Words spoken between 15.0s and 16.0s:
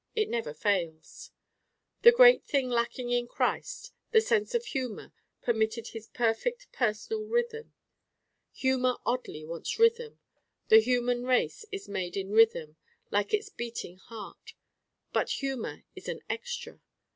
but humor